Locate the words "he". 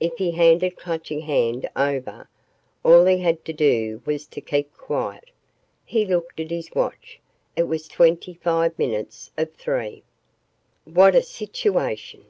0.18-0.32, 3.06-3.16, 5.86-6.04